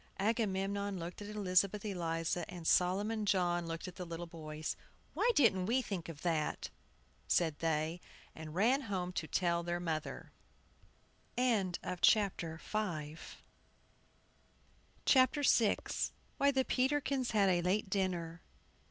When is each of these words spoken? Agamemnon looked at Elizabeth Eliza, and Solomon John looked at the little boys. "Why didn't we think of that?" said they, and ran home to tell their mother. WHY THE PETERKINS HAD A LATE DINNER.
Agamemnon 0.17 0.97
looked 0.97 1.21
at 1.21 1.27
Elizabeth 1.27 1.85
Eliza, 1.85 2.43
and 2.49 2.65
Solomon 2.65 3.23
John 3.23 3.67
looked 3.67 3.87
at 3.87 3.97
the 3.97 4.03
little 4.03 4.25
boys. 4.25 4.75
"Why 5.13 5.29
didn't 5.35 5.67
we 5.67 5.83
think 5.83 6.09
of 6.09 6.23
that?" 6.23 6.71
said 7.27 7.59
they, 7.59 8.01
and 8.33 8.55
ran 8.55 8.81
home 8.89 9.13
to 9.13 9.27
tell 9.27 9.61
their 9.61 9.79
mother. 9.79 10.31
WHY 11.37 11.61
THE 11.67 11.75
PETERKINS 16.65 17.31
HAD 17.33 17.49
A 17.49 17.61
LATE 17.61 17.87
DINNER. 17.91 18.41